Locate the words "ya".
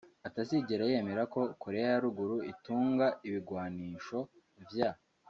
1.93-2.01